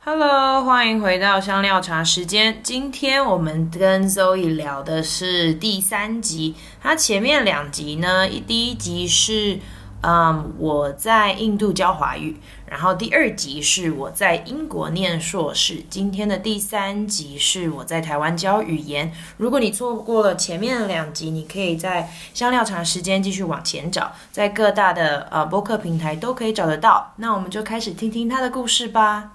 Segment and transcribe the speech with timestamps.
[0.00, 2.60] Hello，欢迎回到香料茶时间。
[2.62, 6.54] 今天我们跟 Zoe 聊的是第三集。
[6.80, 9.58] 它前面两集呢，第一集是
[10.02, 15.82] 嗯我在印度教华语，然后第二集是我在英国念硕士。
[15.90, 19.12] 今天的第三集是我在台湾教语言。
[19.36, 27.12] 如果你错过了前面两集，你可以在香料茶时间继续往前找，在各大的呃播客平台都可以找得到。
[27.16, 29.32] 那我们就开始听听他的故事吧。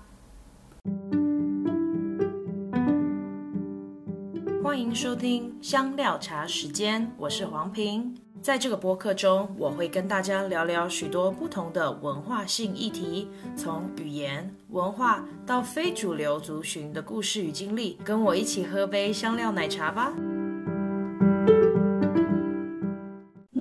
[4.74, 8.12] 欢迎收听香料茶时间，我是黄平。
[8.42, 18.00] 在这个播客中，我会跟大家聊聊许多不同的文化性议题，从语言、文化到非主流族群的故事与经历。
[18.04, 20.12] 跟我一起喝杯香料奶茶吧。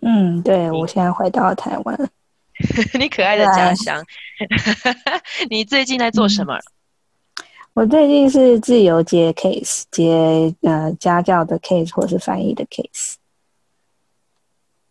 [0.01, 2.11] 嗯，对，我现在回到台湾，
[2.98, 4.03] 你可爱的家乡。
[5.51, 6.59] 你最近在做什么？
[7.75, 13.14] 我最近是自由接 case，接呃家教的 case 或是翻译的 case。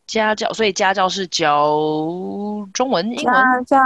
[0.07, 1.77] 家教，所以家教是教
[2.73, 3.25] 中文、英文。
[3.25, 3.79] 家教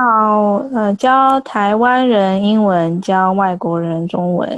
[0.74, 4.50] 呃教台湾人英文，教外国人中文。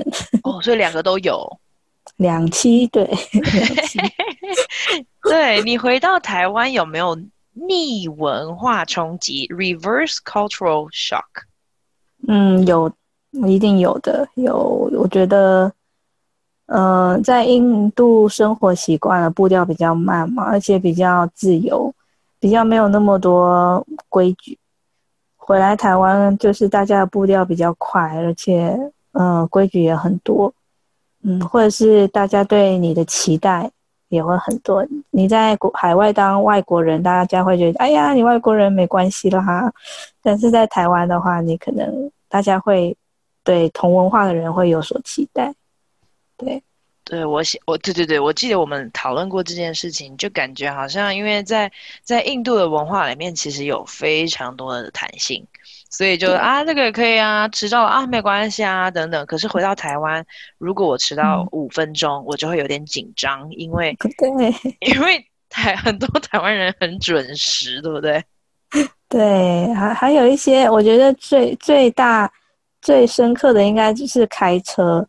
[0.44, 1.60] 哦，所以两个都有。
[2.18, 3.10] 两期，对。
[5.28, 7.20] 对，你回到台湾有没有
[7.54, 11.24] 逆文化冲击 （reverse cultural shock）？
[12.28, 12.92] 嗯，有。
[13.32, 14.90] 一定有的，有。
[14.94, 15.72] 我觉得，
[16.68, 21.94] 呃，在印度生活习惯了，步调比较慢嘛，而且比较自由，
[22.40, 24.58] 比较没有那么多规矩。
[25.36, 28.78] 回来台湾，就是大家的步调比较快，而且，
[29.12, 30.54] 呃，规矩也很多。
[31.24, 33.70] 嗯，或者是大家对你的期待
[34.10, 34.86] 也会很多。
[35.12, 39.72] 你在国海外当外国人，大家会觉得，哎呀，你外国人没关系啦。
[40.22, 42.96] 但是在台湾的话，你可能大家会。
[43.48, 45.56] 对同文化的人会有所期待，
[46.36, 46.62] 对，
[47.06, 51.72] 对我想我对对对，我记得我们讨论过这件事情，就感觉好像因为在
[52.04, 55.48] 在印度的文化里面，其实有非常多的弹性，
[55.90, 59.26] 所以就啊这个也可以啊，迟到了啊没关系啊等等。
[59.26, 60.26] 可是回到台湾，
[60.58, 68.22] 如果我迟到五分钟，嗯，我就会有点紧张，因为 对，因为台很多台湾人很准时，对不对？
[69.08, 72.30] 对，还还有一些，我觉得最最大。
[72.88, 75.06] 最深刻的应该就是开车，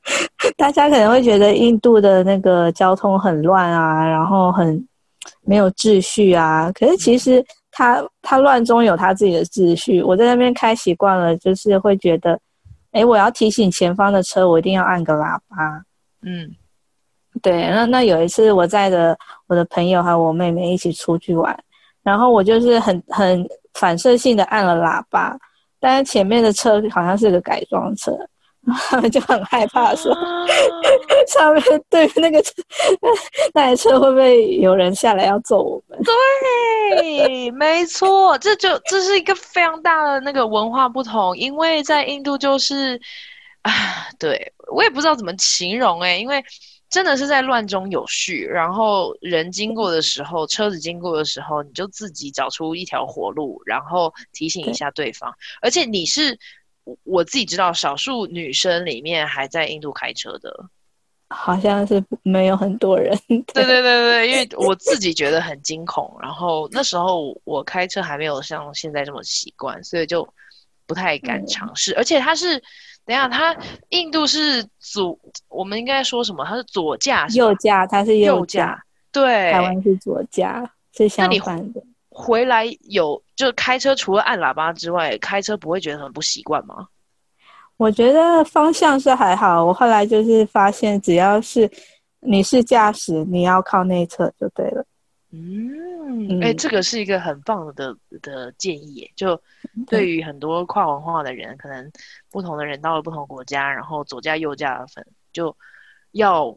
[0.56, 4.82] 大家可能会觉得印度的那个交通很乱啊，然后很
[5.42, 6.72] 没有秩序啊。
[6.72, 10.02] 可是其实它它乱中有它自己的秩序。
[10.02, 12.40] 我在那边开习惯了，就是会觉得，
[12.92, 15.84] 哎，我要提醒前方的车，我一定要按个喇叭。
[16.22, 16.50] 嗯，
[17.42, 17.68] 对。
[17.68, 19.14] 那那有一次我载着
[19.48, 21.54] 我的朋友还有我妹妹一起出去玩，
[22.02, 25.36] 然后我就是很很反射性的按了喇叭。
[25.80, 28.12] 但是前面的车好像是个改装车，
[28.90, 30.46] 他 们就很害怕说，啊、
[31.28, 32.52] 上面对那个车
[33.54, 35.98] 那台车会不会有人下来要揍我们？
[36.04, 43.00] 对，没错，这就这是一个非常大的那个文化不同，因为在印度就是
[43.62, 43.72] 啊，
[44.18, 46.42] 对我也不知道怎么形容哎、欸，因为。
[46.90, 55.30] 真的是在乱中有序，然后人经过的时候，车子经过的时候，你就自己找出一条活路，然后提醒一下对方。
[55.60, 56.38] 而且你是
[57.04, 60.50] 我自己知道，少数女生里面还在印度开车的，
[61.28, 63.14] 好像是没有很多人。
[63.28, 70.26] 对对对对，因为我自己觉得很惊恐，然后那时候我开车还没有像现在这么习惯，所以就
[70.86, 71.92] 不太敢尝试。
[71.92, 72.62] 嗯、而且它是。
[73.08, 73.56] 等一下，他
[73.88, 76.44] 印度是左，我们应该说什么？
[76.44, 78.78] 他是左驾，右驾，他是右驾。
[79.10, 81.82] 对，台湾是左驾，是相反的。
[82.10, 86.86] 回来有就开车，除了按喇叭之外，开车不会觉得很不习惯吗？
[87.78, 89.64] 我觉得方向是还好。
[89.64, 91.70] 我后来就是发现，只要是
[92.20, 94.84] 你是驾驶，你要靠内侧就对了。
[95.30, 99.38] 嗯，哎、欸，这个是一个很棒的的建议，就
[99.86, 101.92] 对于很多跨文化的人，可能
[102.30, 105.54] 不同的人到了不同国家，然后左驾右驾的分，就
[106.12, 106.56] 要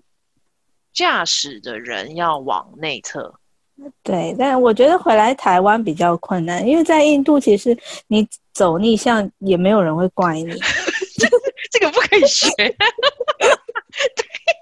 [0.93, 3.35] 驾驶的人要往内侧。
[4.03, 7.77] 对，但我觉得回来台湾比较困难，因为在印度其实
[8.07, 10.45] 你走逆向也没有人会怪你，
[11.71, 12.47] 这个不可以学。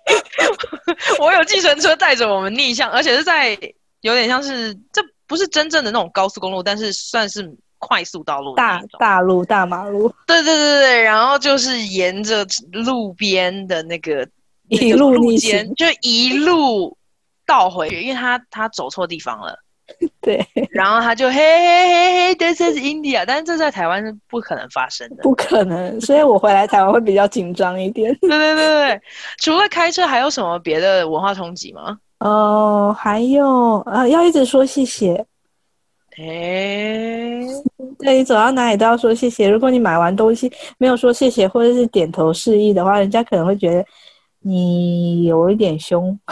[1.22, 3.56] 我有计程车带着我们逆向，而且是在。
[4.02, 10.14] 有点像是，这不是真正的那种高速公路，但是算是快速道路，大大路、大马路。
[10.26, 14.28] 对对对对，然后就是沿着路边的那个
[14.68, 16.98] 一路逆行，就一路
[17.46, 19.58] 倒回去，因为他他走错地方了。
[20.22, 28.16] 对，然后他就嘿嘿嘿嘿，This is India，但是这在台湾是不可能发生的，不可能，所以我回来台湾会比较紧张一点。
[28.22, 29.02] 对对对对，
[29.40, 31.98] 除了开车，还有什么别的文化冲击吗？
[32.20, 35.26] 哦，还有呃，要一直说谢谢。
[36.18, 37.48] 哎、欸，
[37.98, 39.50] 对，你走到哪里都要说谢谢。
[39.50, 43.86] 如果你买完东西没有说谢谢，或者是点头示意的话，人家可能会觉得
[44.40, 46.20] 你有一点凶。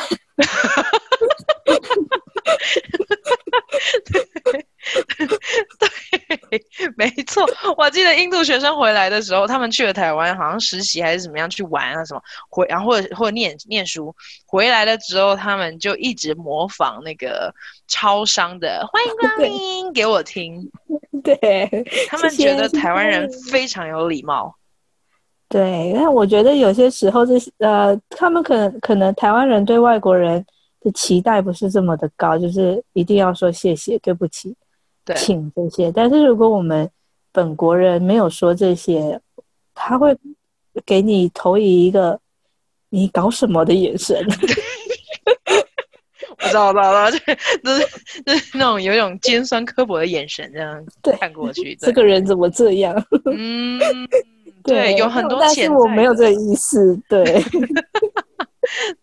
[5.79, 5.87] 对，
[6.95, 7.45] 没错。
[7.77, 14.13] 我记得印度学生回来的时候，他们去了台湾，好像实习还是怎么样去玩啊什么，回然后或者或者念念书，
[14.45, 17.53] 回来了之后，他们就一直模仿那个
[17.87, 20.69] 超商的欢迎光临给我听。
[21.23, 21.37] 对，
[22.07, 24.55] 他们觉得台湾人非常有礼貌。
[25.49, 30.45] 对，但我觉得有些时候这是呃，他们可能可能台湾人对外国人
[30.81, 34.55] 的期待不是这么的高，就是一定要说谢谢、对不起、对
[35.15, 35.91] 请这些。
[35.91, 36.89] 但是如果我们
[37.31, 39.19] 本国人没有说这些，
[39.73, 40.17] 他会
[40.85, 42.19] 给你投以一个
[42.89, 44.25] “你搞什么”的眼神。
[46.39, 47.25] 我知道，我知道， 就是
[47.63, 47.87] 就是
[48.25, 50.85] 就是那种有一种尖酸刻薄的眼神这样
[51.19, 51.75] 看过去。
[51.75, 52.95] 这个人怎么这样？
[53.25, 53.79] 嗯，
[54.63, 56.99] 对，有很多潜在，但是我没有这个意思。
[57.09, 57.43] 对。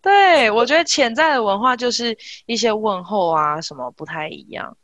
[0.01, 2.15] 对，我觉得潜在的文化就是
[2.45, 4.75] 一些问候啊，什么不太一样。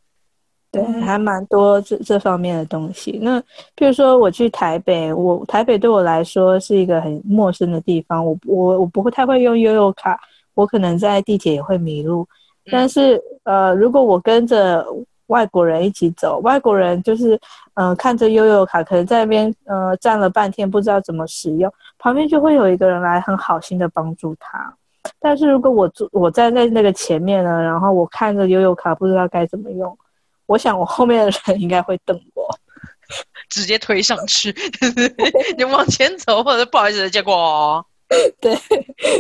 [0.72, 3.20] 对，还蛮多这这方面的东西。
[3.22, 3.42] 那
[3.76, 10.18] 比如说我去台北，我台北对我来说是一个很陌生的地方，我我我不会太会用悠游卡，
[10.54, 12.26] 我可能在地铁也会迷路。
[12.72, 14.86] 但是呃，如果我跟着
[15.28, 17.38] 外国人一起走，外国人就是
[17.74, 21.70] 呃看着悠游卡，可能在那边呃站了半天，不知道怎么使用。
[22.00, 24.74] 旁边就会有一个人来很好心的帮助他，
[25.20, 29.98] 但是如果我坐我站在那个前面呢，然后我看着悠游卡不知道该怎么用，
[30.52, 32.46] 我想我后面的人应该会瞪我，
[33.50, 34.54] 直接推上去，
[35.58, 37.86] 你往前走或者不好意思，结果
[38.42, 38.54] 对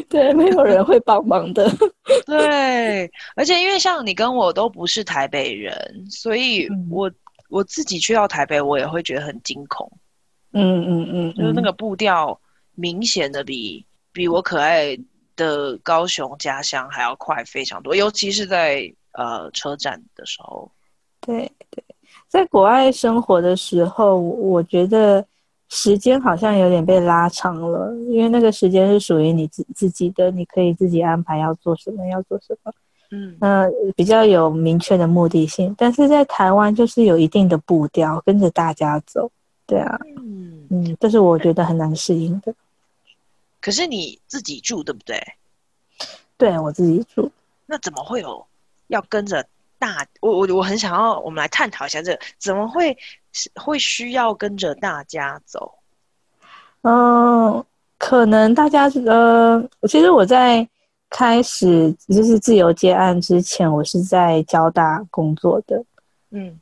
[0.10, 1.72] 对，没有人会帮忙的，
[2.28, 7.16] 对，而且因为像你跟我都不是台北人，所以我、嗯、
[7.50, 9.90] 我自己去到台北，我也会觉得很惊恐，
[10.52, 12.38] 嗯嗯嗯，就是那个步调。
[12.76, 14.98] 明显的比比我可爱
[15.36, 20.72] 的高雄家乡还要快非常多，尤其是在呃车站的时候。
[21.22, 21.84] 对对，
[22.28, 25.26] 在国外生活的时候，我觉得
[25.70, 32.74] 时间好像有点被拉长了，因为那个时间是属于你自自己的，你可以自己安排要做什么，要做什么。
[33.12, 35.74] 嗯，那比较有明确的目的性。
[35.78, 39.30] 但是在台湾就是有一定的步调，跟着大家走。
[39.66, 42.54] 对啊，嗯嗯，这是我觉得很难适应的。
[43.60, 45.22] 可是你自己住对不对？
[46.38, 47.32] 对，我自己住。
[47.66, 48.46] 那怎么会有
[48.88, 49.46] 要跟着
[49.82, 50.06] 大？
[50.22, 52.96] 我我我很想要，我们来探讨一下这个，怎么会
[53.56, 55.74] 会需要跟着大家走？
[56.84, 57.66] 嗯，
[57.98, 60.68] 可能大家呃，其实我在
[61.10, 65.84] 开始就是自由接案之前，我是在交大工作的。
[66.30, 66.60] 嗯。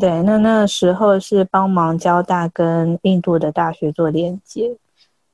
[0.00, 4.74] 对，那那时候是帮忙交大跟印度的大学做连接。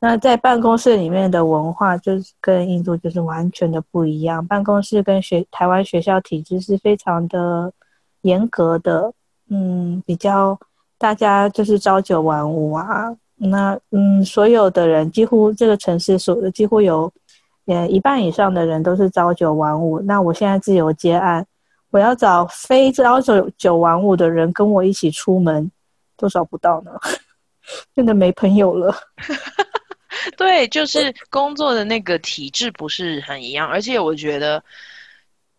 [0.01, 4.47] 那在办公室里面的文化，就是跟印度就是完全的不一样。
[4.47, 7.73] 办公室跟学台湾学校体制是非常的
[8.21, 9.13] 严格的，
[9.49, 10.59] 嗯，比较
[10.97, 13.17] 大家就是朝九晚五啊。
[13.37, 17.13] 那嗯，所有的人几乎这个城市所几乎有
[17.67, 20.01] 呃一半以上的人都是朝九晚五。
[20.01, 21.45] 那我现在自由接案。
[21.91, 25.71] 我要找非朝九九晚五的人跟我一起出门，
[26.19, 26.93] 都找不到呢，
[27.97, 28.95] 真的没朋友了。
[30.37, 34.63] 对，就是工作的那个体制不是很一样，而且我觉得，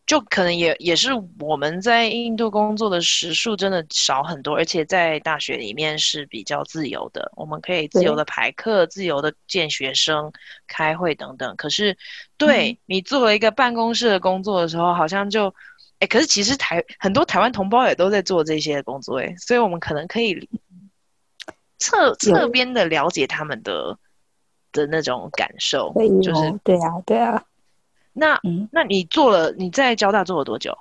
[0.06, 10.32] 就可能也也是我们在印度工作的时数真的少很多，而且在大学里面是比较自由的，我们可以自由的排课、自由的见学生、
[10.68, 11.56] 开会等等。
[11.56, 11.98] 可是，
[12.38, 15.54] 对、嗯、你作为一个办公室的工作的时候，好像就。
[16.00, 20.48] 哎，可是其实台很多台湾同胞也都在做这些工作，哎，所以我们可能可以
[21.78, 23.98] 侧侧边的了解他们的
[24.72, 27.44] 的那种感受，就是对啊，对啊。
[28.14, 30.78] 那嗯，那你做了你在交大做了多久？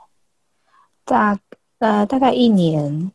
[1.04, 1.38] 大
[1.78, 3.12] 呃大概一年，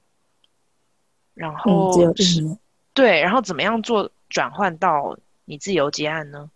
[1.34, 2.60] 然后、嗯、只有一年。
[2.94, 6.50] 对，然后怎么样做转换到你自由接案呢？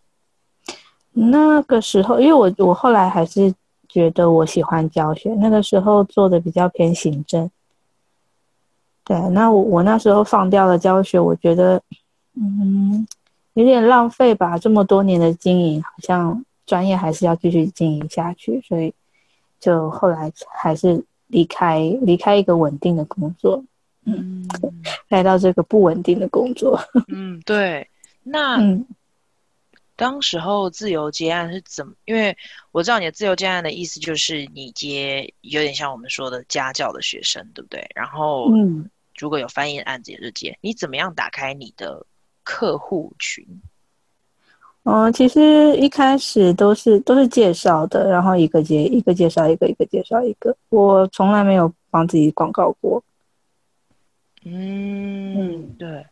[1.11, 3.53] 那个时候，因为我我后来还是。
[3.89, 7.49] 觉得我喜欢教学，那个时候做的比较偏行政。
[9.05, 11.81] 对，那我我那时候放掉了教学，我觉得，
[12.35, 13.07] 嗯，
[13.57, 14.55] 有点浪费吧。
[14.55, 18.93] 这么多年的经营，好像专业还是要继续经营下去，所以
[19.59, 23.63] 就后来还是离开离开一个稳定的工作，
[24.05, 24.47] 嗯，
[25.09, 26.79] 来到这个不稳定的工作。
[27.09, 27.89] 嗯，对。
[28.21, 28.85] 那嗯，
[29.95, 31.93] 当时候自由接案是怎么？
[32.05, 32.37] 因为
[32.71, 37.89] 我知道你的自由接案的意思就是你接有点像我们说的家教的学生，对不对？
[37.95, 38.87] 然后嗯，
[39.17, 40.55] 如果有翻译的案子也是接。
[40.61, 42.05] 你怎么样打开你的
[42.47, 43.45] 客户群？
[44.83, 50.55] 嗯，其实一开始都是都是介绍的，然后一个接一个介绍一个，一个介绍一个。
[50.69, 53.03] 我从来没有帮自己广告过。
[54.45, 56.05] 嗯，对，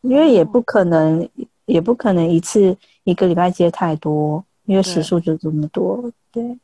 [0.00, 1.28] 因为也不可能，
[1.66, 6.02] 也不可能一次一个礼拜接太多，因为时数就这么多。
[6.32, 6.42] 对。
[6.42, 6.58] 对，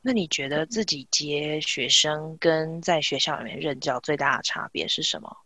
[0.00, 5.36] 那你觉得自己接学生跟在学校里面任教最大的差别是什么？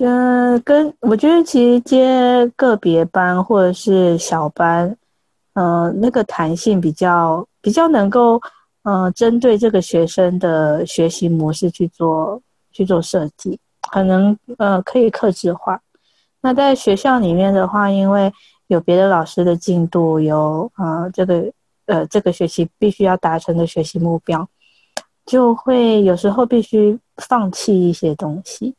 [0.00, 4.96] 嗯，跟我觉得其实接个别班或者是小班，
[5.54, 8.40] 呃，那个弹性比较比较能够，
[8.82, 12.40] 呃，针对这个学生的学习模式去做
[12.70, 13.58] 去做设计，
[13.90, 15.80] 可能呃可以克制化。
[16.40, 18.32] 那在学校里面的话，因为
[18.68, 21.52] 有别的老师的进度，有呃这个
[21.86, 24.48] 呃这个学期必须要达成的学习目标，
[25.26, 28.76] 就会有时候必须放弃一些东西。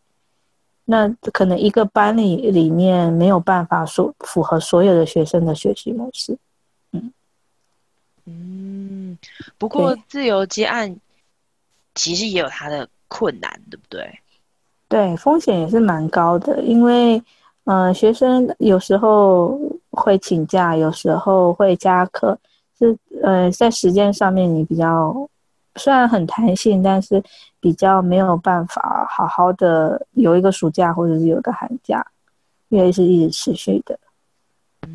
[0.92, 6.36] 那可能一个班里里面没有办法说符合所有的学生的学习模式，
[6.94, 7.14] 嗯
[8.26, 9.16] 嗯，
[9.60, 11.00] 不过自由接案
[11.94, 14.20] 其实也有它的困难，对不对？
[14.88, 17.22] 对，风险也是蛮高的，因为
[17.66, 19.60] 呃，学生有时候
[19.92, 22.36] 会请假，有时候会加课，
[22.80, 25.29] 是呃，在时间上面你比较。
[25.80, 27.24] 虽然很弹性，但是
[27.60, 32.06] 比较没有办法好好的有一个暑假或者是有一个寒假，
[32.68, 33.98] 因为是一直持续的。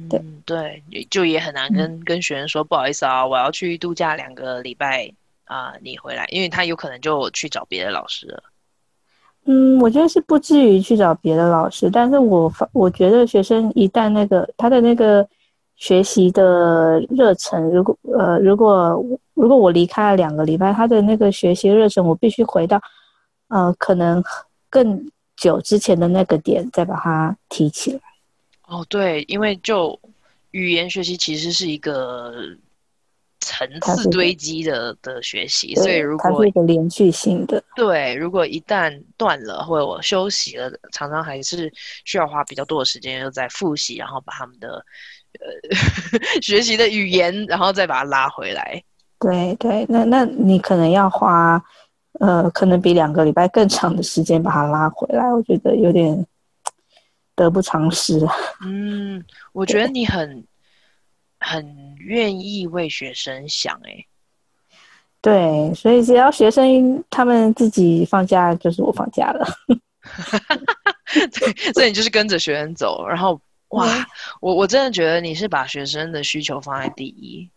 [0.09, 5.13] 对、嗯、对，就也很难跟、嗯、跟学生说不好意思啊，我要去度假两个礼拜
[5.45, 8.43] 啊、呃，你回来，因为他有可能就去找别的老师了。
[9.47, 15.27] 嗯，我觉得是不至于去找别的老师，但是我我觉得学生一旦那个他的那个。
[15.77, 18.97] 学习的热忱，如果呃，如果
[19.35, 22.81] 如果我离开了两个礼拜，他的那个学习热忱，我必须回到，
[23.49, 24.23] 呃，可能
[24.71, 28.01] 更久之前的那个点，再把它提起来。
[28.67, 29.99] 哦，对，因为就
[30.53, 32.33] 语言学习其实是一个
[33.41, 41.71] 层次堆积的的学习，所以如果它是一个连续性的，对，如果一旦断了或者我休息了，常常还是
[42.05, 44.85] 需要花比较多的时间又在复习，然后把他们的。
[45.41, 45.51] 呃，
[46.41, 48.81] 学习的语言，然后再把它拉回来。
[49.25, 51.63] 对对，那那你可能要花，
[52.21, 55.33] 呃，可能比两个礼拜更长的时间把它拉回来。
[55.33, 56.27] 我觉得有点
[57.35, 58.21] 得不偿失。
[58.63, 60.45] 嗯，我觉得你很
[61.41, 64.05] 很愿意为学生想，哎。
[65.23, 69.47] 对，所以只要学生他们自己放假，就是我放假了。
[71.33, 73.41] 对，所以你就是跟着学生走，然后。
[73.71, 73.89] 哇，
[74.41, 77.51] 我我真的觉得你是把学生的需求放在第一，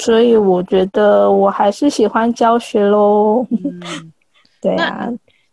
[0.00, 3.46] 所以我觉得我还是喜欢教学喽。
[3.50, 4.12] 嗯，
[4.60, 5.08] 对啊，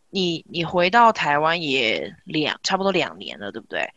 [0.09, 3.87] 你你回到台湾也两差不多两年了，对不对？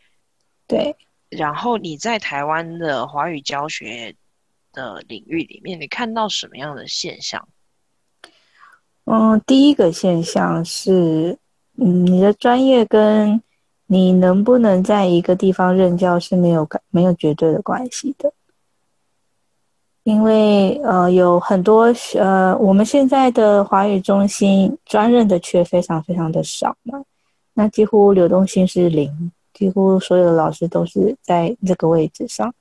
[0.67, 0.95] 对。
[1.29, 4.13] 然后你在台湾的华语教学
[4.71, 7.47] 的领域里面，你看到什么样的现象？
[9.05, 11.37] 嗯，第一个现象是，
[11.77, 13.41] 嗯，你的专业跟
[13.87, 18.31] 你能不能在一个地方任教是没有没有绝对的关系的，
[20.03, 27.01] 因为呃有很多呃我们现在的华语中心专任的缺非常非常的少嘛，
[27.53, 32.53] 那几乎流动性是零，几乎所有的老师都是在这个位置上。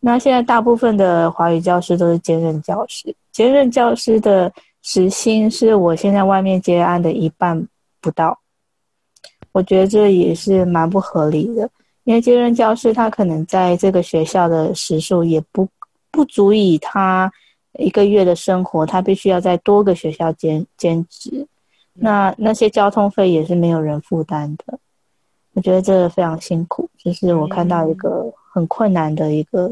[0.00, 7.66] 那现在大部分的华语教师都是兼任教师，兼任教师的时薪是我现在外面接案的一半
[8.00, 8.38] 不到。
[9.52, 11.68] 我觉得这也是蛮不合理的，
[12.04, 15.66] 因为兼任教师他可能在这个学校的时数也不
[16.10, 17.32] 不足以他
[17.78, 21.46] 一个月的生活，他必须要在多个学校兼兼职，
[21.94, 24.78] 那那些交通费也是没有人负担的。
[25.54, 29.70] 我觉得这个非常辛苦，就是我看到一个很困难的一个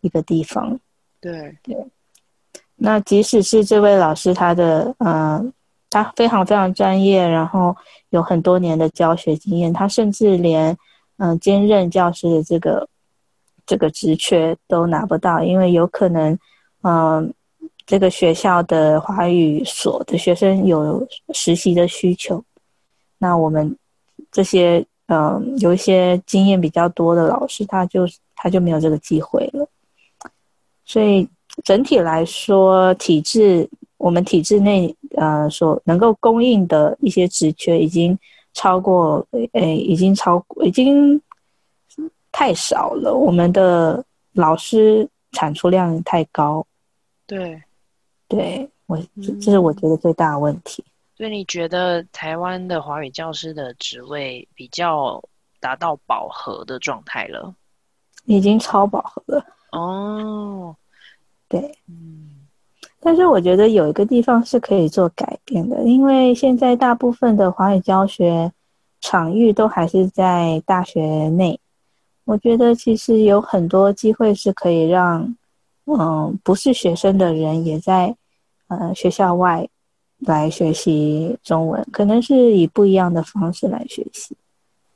[0.00, 0.78] 一个地方。
[1.20, 1.76] 对对，
[2.76, 5.06] 那即使是这位老师他的嗯。
[5.06, 5.52] 呃
[5.90, 7.74] 他非常非常专业，然后
[8.10, 9.72] 有很多年的教学经验。
[9.72, 10.76] 他甚至连
[11.16, 12.86] 嗯、呃、兼任教师的这个
[13.68, 16.36] 这个职缺都拿不到，因为有可能
[16.82, 17.32] 嗯、
[17.86, 22.42] 这个学校的华语所的学生有实习的需求。
[23.18, 23.76] 那我们
[24.32, 29.68] 这些嗯、有一些经验比较多的老师，他就他就没有这个机会了。
[30.84, 31.28] 所以
[31.62, 33.68] 整体来说，体制。
[33.98, 38.16] 我们体制内呃所能够供应的一些职缺已经
[38.54, 41.20] 超过，诶，已经超过，已经
[42.38, 43.12] 太少了。
[43.12, 44.04] 我们的
[44.34, 46.64] 老师产出量太高。
[47.26, 47.60] 对，
[48.28, 50.84] 对我这这是我觉得最大的问题。
[51.16, 55.20] 所以你觉得台湾的华语教师的职位比较
[55.58, 57.52] 达到饱和的状态了？
[58.26, 59.44] 已经超饱和了。
[59.72, 60.76] 哦，
[61.48, 62.46] 对，嗯。
[63.00, 68.52] 但是我觉得有一个地方是可以做改变的，因为现在大部分的华语教学
[69.00, 71.58] 场域都还是在大学内。
[72.28, 75.34] 我觉得其实有很多机会是可以让，
[75.86, 78.14] 嗯，不是学生的人也在，
[78.66, 79.66] 呃，学校外
[80.18, 84.36] 来学习中文，可能是以不一样的方式来学习。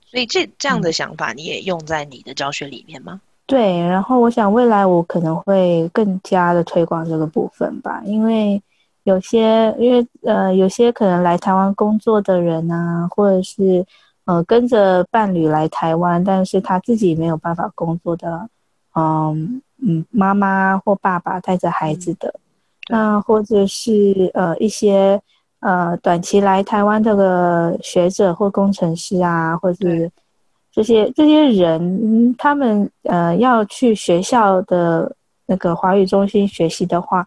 [0.05, 3.19] 所以这这样的想法你也用在你的教学里面吗？
[3.47, 8.63] 对，然后我想未来我可能会更加的推广这个部分吧，因为
[9.05, 13.87] 有些因为呃有些可能来台湾工作的人啊，或者是
[14.25, 18.49] 呃跟着伴侣来台湾，但是他自己没有办法工作的，
[18.95, 22.35] 嗯嗯妈妈或爸爸带着孩子的，
[22.89, 25.21] 那、嗯、或者是呃一些
[25.61, 30.11] 呃短期来台湾这个学者或工程师啊，或者是。
[30.75, 35.15] 这些这些人，他们呃要去学校的
[35.45, 37.27] 那个华语中心学习的话，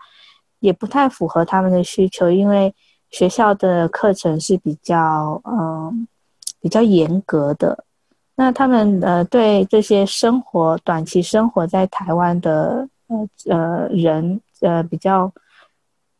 [0.61, 2.73] 也不太符合他们的需求，因为
[3.11, 5.93] 学校的课程是比较嗯、呃、
[6.65, 7.85] 比较严格的。
[8.35, 15.31] 那他们呃对这些生活短期生活在台湾的呃呃人呃比较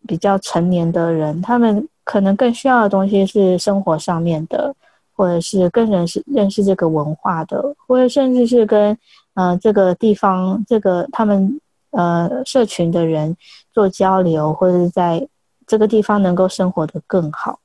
[0.05, 4.75] 比较成年的人，他们可能更需要的东西是生活上面的。
[5.17, 8.97] 或者是更认识认识这个文化的，或者甚至是跟
[9.33, 11.57] 呃这个地方这个他们
[11.91, 13.33] 呃社群的人
[13.71, 15.25] 做交流，或者是在
[15.65, 17.57] 这个地方能够生活得更好，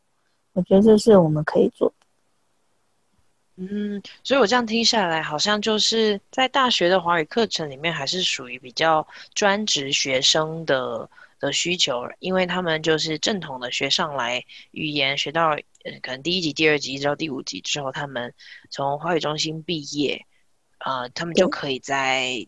[0.53, 2.00] 我觉得这是我们可以做的。
[3.63, 15.57] 嗯，所以我这样听下来，好像就是在大学的华语课程里面，还是属于比较专职学生的的需求，因为他们就是正统的学上来语言学到。
[16.03, 18.35] 可能第一级、第二级一直到第五级之后，他们
[18.69, 20.27] 从华语中心毕业，
[20.85, 22.47] 呃，他们就可以在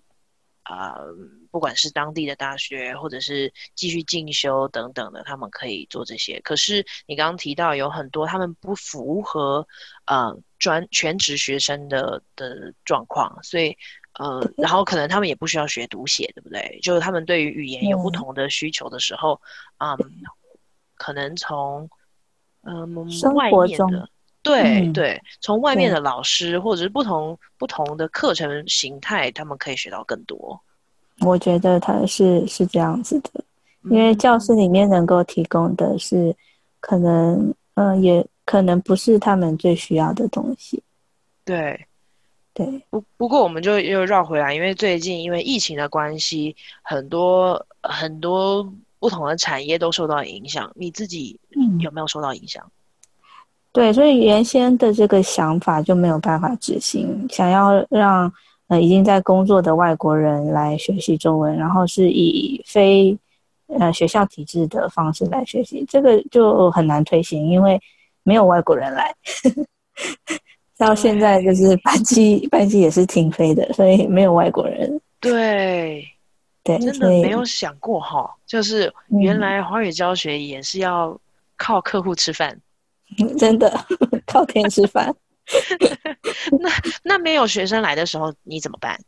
[0.62, 1.14] 啊、呃，
[1.51, 6.40] 不管是当地的大学，或者是继续进修等等的，他们可以做这些。
[6.40, 9.66] 可是你刚刚提到有很多他们不符合
[10.07, 13.77] 呃专全职学生的的状况，所以
[14.18, 16.79] 呃，然后可能他们也不需要学读写，对不对？
[16.83, 19.40] 就是他们对于语言有不同的需求的时候，
[19.79, 20.22] 嗯，嗯
[20.96, 21.88] 可能从
[22.64, 23.90] 嗯，生活中，
[24.42, 30.61] 对、嗯、对，从外面的老师或者是不同不同的课程形态，他们可以学到更多。
[31.20, 33.44] 我觉得他是是这样子的，
[33.85, 36.35] 因为教室里面能够提供的是，
[36.81, 40.83] 可能嗯、呃，也可能不是他们最需要的东西。
[41.44, 41.87] 对
[42.52, 48.72] 对，不不过我们就又绕回来，因为最近因为疫情的关系，很多很多。
[49.02, 51.37] 不同的产业都受到影响，你自己
[51.81, 52.64] 有没有受到影响？
[52.64, 52.70] 嗯，
[53.72, 57.26] 对，所以原先的这个想法就没有办法执行。
[57.30, 58.30] 想要让
[58.68, 63.16] 呃已经在工作的外国人来学习中文，然后是以非
[63.78, 67.80] 呃学校体制的方式来学习，这个就很难推行，因为
[68.22, 69.14] 没有外国人来。
[70.76, 75.00] 到现在就是班机班机也是停飞的，所以没有外国人。
[75.18, 76.06] 对。
[76.64, 81.18] 对，真的没有想过哈，就是原来华语教学也是要
[81.56, 82.61] 靠客户吃饭，嗯、
[83.38, 83.72] 真的
[84.27, 85.14] 靠天吃饭。
[86.61, 86.70] 那
[87.03, 88.98] 那没有学生来的时候你怎么办？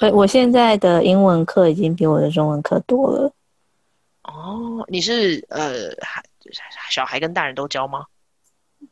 [0.00, 3.32] 我我现在的英文课已经比我的中文课多了。
[4.24, 5.90] 哦，你是呃，
[6.90, 8.04] 小孩跟大人都教吗？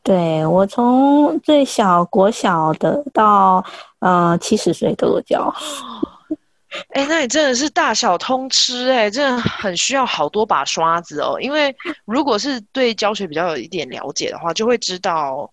[0.03, 3.65] 对，我从最小国小的到
[3.99, 5.53] 呃七十岁都有教。
[6.91, 11.37] 哎、欸，那你真的是大小通吃哎、欸，真的很需要好多把刷子哦。
[11.41, 15.51] 因为如果是对教学比较有一点了解的话，就会知道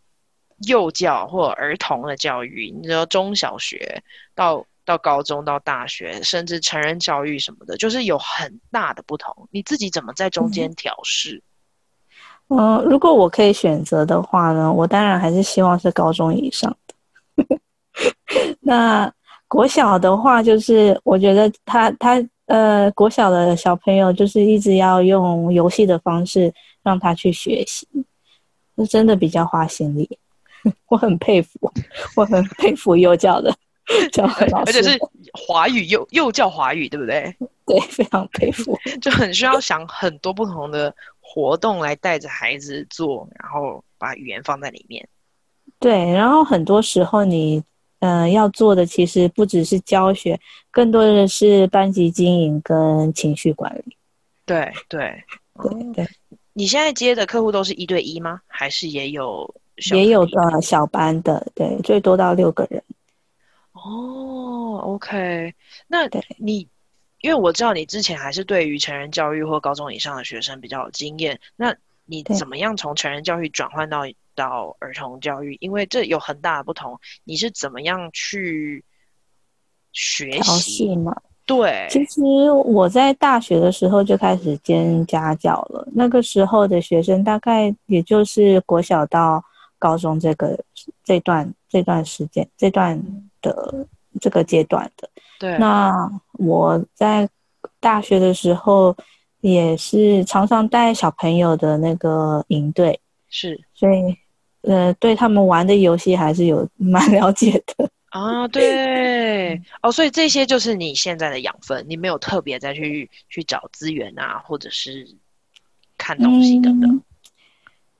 [0.67, 4.01] 幼教或儿童的教育，你知道中小学
[4.35, 9.47] 到到高中到大学，甚至成人教育什么的，就是有很大的不同。
[9.51, 11.41] 你自己怎么在中间调试？
[12.49, 17.59] 嗯，如果我可以选择的话呢，我当然还是希望是高中以上的。
[18.61, 19.13] 那。
[19.53, 27.87] 国小的话，就是我觉得他他呃，国小的小朋友就是一直要用游戏的方式让他去学习，
[28.79, 30.09] 是真的比较花心力。
[30.89, 31.71] 我很佩服，
[32.17, 33.55] 我很佩服幼教的
[34.11, 34.97] 教老师，而且是
[35.33, 37.31] 华语幼幼教华语，对不对？
[37.67, 45.07] 对，非常佩服，就很需要想很多不同的活动来带着孩子做，然后把语言放在里面。
[45.79, 47.61] 对，然后很多时候你
[48.03, 50.39] 嗯、呃、要做的其实不只是教学，
[50.69, 53.97] 更多的是班级经营跟情绪管理。
[54.45, 55.23] 对对
[55.61, 56.07] 对对。
[56.51, 58.41] 你现在接的客户都是一对一吗？
[58.47, 59.55] 还是也有
[59.93, 61.47] 也有呃小班的？
[61.55, 62.83] 对，最多到六个人。
[63.71, 65.53] 哦，OK，
[65.87, 66.67] 那你。
[67.23, 74.01] 因为我知道你之前还是对于成人教育或高中以上的学生比较有经验，那你怎么样从成人教育转换到
[74.35, 75.57] 到儿童教育？
[75.59, 78.83] 因为这有很大的不同，你是怎么样去
[79.91, 81.15] 学习吗？
[81.45, 89.43] 对，其实我在大学的时候就开始兼家教了，那个时候的学生大概也就是国小到
[89.77, 90.57] 高中这个
[91.03, 92.97] 这段这段时间这段
[93.41, 93.85] 的
[94.21, 95.09] 这个阶段的。
[95.37, 95.93] 对，那
[96.39, 97.27] 我在
[97.81, 98.95] 大学的时候
[99.41, 104.15] 也是常常带小朋友的那个营队，是，所以
[104.63, 108.47] 呃，对他们玩的游戏还是有 蛮了解的啊。
[108.47, 115.07] 对，哦，所以这些就是你现在的养分，你没有特别再去去找资源啊，或者是
[115.97, 116.89] 看东西等等。
[116.89, 117.01] 嗯，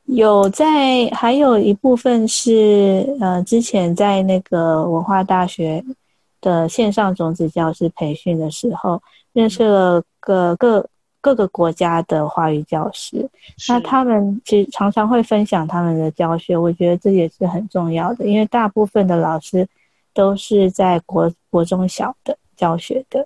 [0.05, 5.83] 有在，还有一部分是呃，之前在那个文化大学。
[6.43, 10.85] 的线上种子教师培训的时候，认识了个各
[11.23, 13.29] 各个国家的华语教师，
[13.69, 19.65] 那他们其实常常会分享他们的教学，我觉得这也是很重要的，因为大部分的老师
[20.13, 23.25] 都是在国国中小的教学的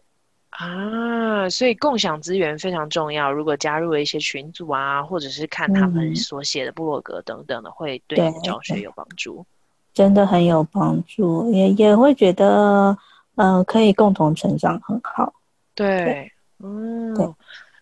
[0.51, 3.31] 啊，所以共享资源非常重要。
[3.31, 9.43] 如果加入了一些群组啊，或者是看他们所写的部落格等等的，嗯、会对你教学有帮助。
[9.91, 12.95] 真的很有帮助，也也会觉得，
[13.37, 15.33] 嗯、呃，可以共同成长，很好。
[15.73, 17.25] 对，对嗯，对。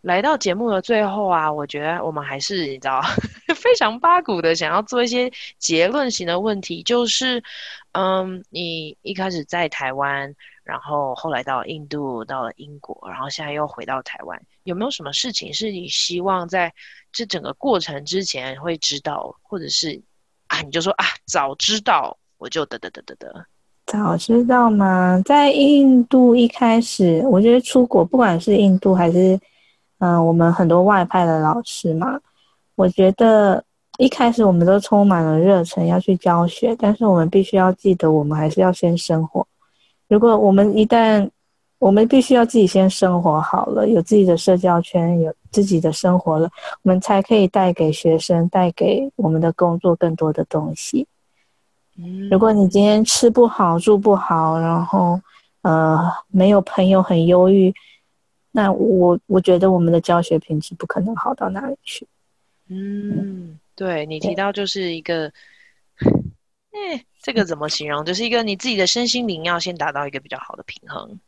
[0.05, 3.01] 来到节目的最后啊，我觉得我们还是你知道，
[3.57, 7.43] 非常八股的，想要做一些结论型的问题，就是，
[7.93, 10.31] 嗯，你一开始在台湾，
[10.63, 16.71] 然后后来到印度，到了英国，然后现在又回到台湾，有没有什么事情是你希望在
[17.11, 19.99] 这整个过程之前会知道，或者是？
[20.49, 23.45] 啊，你就说啊，早知道我就得得得得得。
[23.87, 25.19] 早知道吗？
[25.25, 29.39] 在印度一开始，我觉得出国，不管是印度还是
[29.99, 32.19] 嗯、呃，我们很多外派的老师嘛，
[32.75, 33.63] 我觉得
[33.97, 39.45] 一开始我们都充满了热忱要去教学，但是我们必须要记得，我们还是要先生活。
[40.07, 41.29] 如果我们一旦
[41.79, 46.49] 我们必须要自己先生活好了，有自己的社交圈，有自己的生活了，
[46.83, 51.07] 我们才可以带给学生、带给我们的工作更多的东西。
[51.97, 55.19] 嗯，如果你今天吃不好、住不好，然后
[55.61, 57.73] 呃没有朋友、很忧郁，
[58.55, 62.07] 那我我觉得我们的教学品质不可能好到哪里去。
[62.69, 65.29] 嗯，对，你提到就是一个，
[66.71, 68.05] 哎，这个怎么形容？
[68.05, 71.19] 就是一个你自己的身心灵要先达到一个比较好的平衡。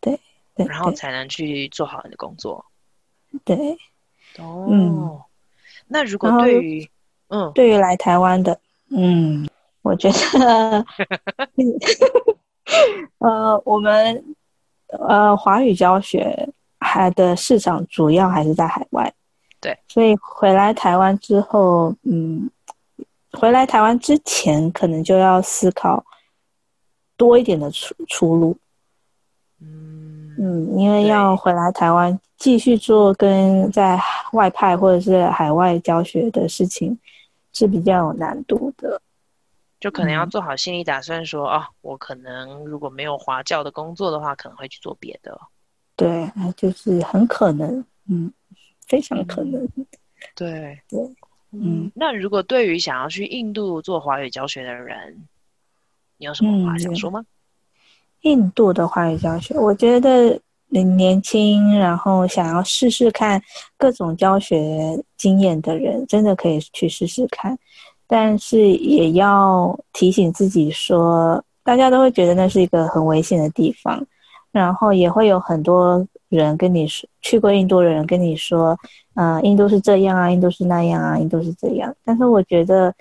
[0.00, 0.18] 对，
[0.54, 2.64] 对然后才能去做好你的工作。
[3.44, 3.76] 对，
[4.38, 5.20] 哦，嗯、
[5.86, 6.90] 那如果对于
[7.28, 9.46] 嗯，对于来台湾的，嗯，
[9.82, 10.86] 我觉得
[13.18, 14.24] 呃，我们
[14.88, 16.48] 呃华语教学
[16.80, 19.12] 还的市场主要还是在海外。
[19.60, 22.50] 对，所以回来台湾之后，嗯，
[23.32, 26.04] 回来台湾之前，可能就要思考
[27.16, 28.56] 多一点的出出路。
[29.60, 34.00] 嗯，因为要回来台湾继续做跟在
[34.32, 36.98] 外派或者是海外教学的事情，
[37.52, 39.02] 是比较有难度的。
[39.78, 45.38] 就可能要做好心理打算说，说、嗯、哦，我可能如果没有华教的工作的话，可能会去做别的。
[46.00, 48.32] 对，就是很可能，嗯，
[48.86, 49.62] 非常可能。
[49.76, 49.86] 嗯、
[50.34, 51.00] 对对，
[51.52, 51.90] 嗯。
[51.94, 55.26] 那如果对于想要去印度做华语教学的人，
[56.16, 57.20] 你有什么话想说吗？
[57.20, 57.26] 嗯
[58.22, 63.42] 印度的华语教学，我觉得你年轻，然后想要试试看
[63.78, 67.58] 各种教学经验的人，真的可以去试试看。
[68.06, 74.06] 但是也要提醒自己说，大家都会觉得那是一个很危险的地方，
[74.52, 78.78] 然后也会有很多人跟你说，去过印度的人跟你说，
[79.14, 81.94] 嗯、呃，印度是这样啊，印度是那样啊，印度是这样。
[82.04, 82.94] 但是我觉得。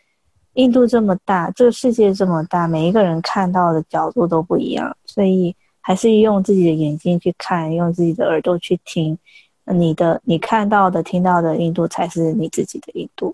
[0.53, 9.17] 印度这么大，这个世界这么大，每一个人看到的角度都不一样，所以还是用自己的眼睛去看，用自己的耳朵去听，
[9.63, 13.33] 你的你看到的、听到的印度才是你自己的印度。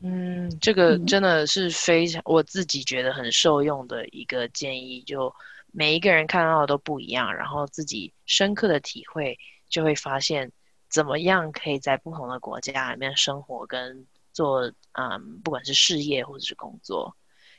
[0.00, 5.02] 嗯，这个真的是非常、嗯、我自己觉得很受用的一个建议。
[5.04, 5.34] 就
[5.72, 10.50] 每一个人看到的都不一样，然后自己深刻的体会，就会发现
[10.88, 17.14] 怎么样可以在不同的国家里面生活跟做，嗯，不管是事业或者是工作。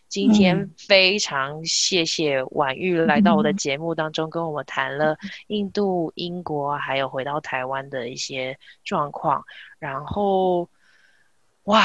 [0.08, 5.16] 今天非常谢谢婉玉来到我的节目当中，跟我们谈了
[5.48, 9.44] 印度、英国还有回到台湾的一些状况。
[9.78, 10.68] 然后，
[11.66, 11.84] 哇！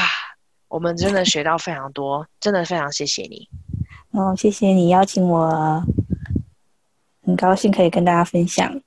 [0.67, 3.47] 我们真的学到非常多，真的非常谢谢你。
[4.11, 5.81] 哦，谢谢你邀请我，
[7.25, 8.79] 很高兴可以跟大家分享。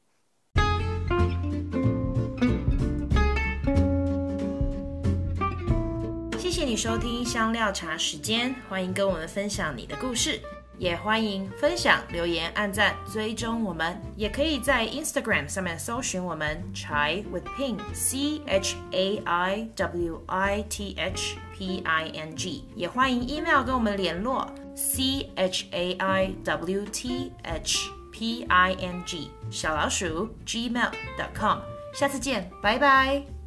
[6.39, 10.41] 谢谢你收听香料茶时间，欢迎跟我们分享你的故事。
[10.79, 22.05] 也欢迎分享、留言、按赞、追踪我们，也可以在 Instagram 上面搜寻我们 Chai with Ping C H A I W I T H P I
[22.15, 29.31] N G，也欢迎 email 跟我们联络 C H A I W T H P I N G
[29.49, 31.61] 小老鼠 gmail.com，
[31.95, 33.38] 下次见，拜拜。